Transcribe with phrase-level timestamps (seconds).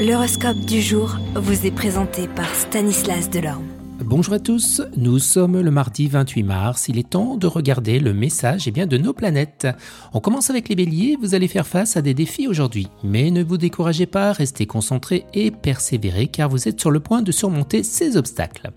[0.00, 3.66] L'horoscope du jour vous est présenté par Stanislas Delorme.
[4.02, 8.14] Bonjour à tous, nous sommes le mardi 28 mars, il est temps de regarder le
[8.14, 9.68] message eh bien, de nos planètes.
[10.14, 13.42] On commence avec les béliers, vous allez faire face à des défis aujourd'hui, mais ne
[13.42, 17.82] vous découragez pas, restez concentrés et persévérez car vous êtes sur le point de surmonter
[17.82, 18.70] ces obstacles.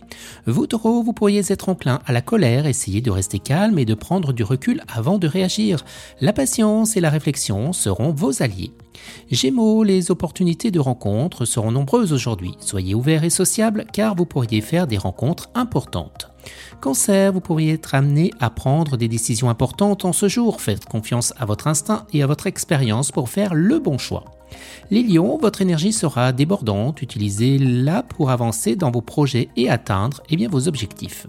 [0.46, 3.94] Vous taureaux, vous pourriez être enclin à la colère, essayez de rester calme et de
[3.94, 5.86] prendre du recul avant de réagir.
[6.20, 8.74] La patience et la réflexion seront vos alliés.
[9.32, 12.56] Gémeaux, les opportunités de rencontres seront nombreuses aujourd'hui.
[12.60, 16.33] Soyez ouverts et sociables car vous pourriez faire des rencontres importantes.
[16.82, 20.62] Cancer, vous pourriez être amené à prendre des décisions importantes en ce jour.
[20.62, 24.26] Faites confiance à votre instinct et à votre expérience pour faire le bon choix.
[24.92, 30.36] Les lions, votre énergie sera débordante, utilisez-la pour avancer dans vos projets et atteindre eh
[30.36, 31.28] bien, vos objectifs.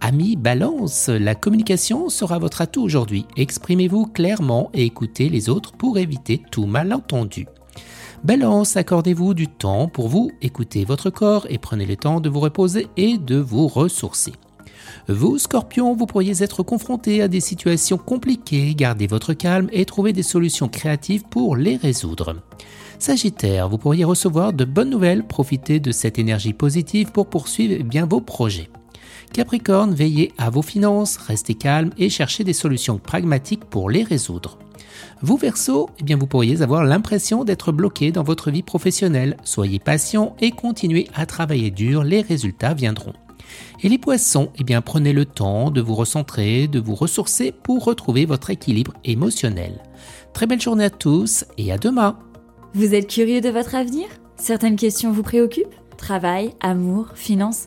[0.00, 3.26] Ami Balance, la communication sera votre atout aujourd'hui.
[3.36, 7.46] Exprimez-vous clairement et écoutez les autres pour éviter tout malentendu.
[8.26, 12.40] Balance, accordez-vous du temps pour vous, écoutez votre corps et prenez le temps de vous
[12.40, 14.32] reposer et de vous ressourcer.
[15.06, 20.12] Vous, scorpions, vous pourriez être confronté à des situations compliquées, gardez votre calme et trouvez
[20.12, 22.42] des solutions créatives pour les résoudre.
[22.98, 28.06] Sagittaire, vous pourriez recevoir de bonnes nouvelles, profitez de cette énergie positive pour poursuivre bien
[28.06, 28.70] vos projets.
[29.32, 34.58] Capricorne, veillez à vos finances, restez calme et cherchez des solutions pragmatiques pour les résoudre.
[35.22, 39.36] Vous Verseau, eh bien vous pourriez avoir l'impression d'être bloqué dans votre vie professionnelle.
[39.44, 43.12] Soyez patient et continuez à travailler dur, les résultats viendront.
[43.82, 47.84] Et les poissons, eh bien prenez le temps de vous recentrer, de vous ressourcer pour
[47.84, 49.82] retrouver votre équilibre émotionnel.
[50.32, 52.18] Très belle journée à tous et à demain.
[52.74, 54.06] Vous êtes curieux de votre avenir?
[54.36, 55.74] Certaines questions vous préoccupent?
[55.96, 57.66] Travail, amour, finances?